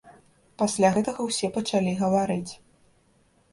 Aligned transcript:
Пасля 0.61 0.89
гэтага 0.95 1.27
ўсе 1.29 1.47
пачалі 1.59 1.91
гаварыць. 2.01 2.51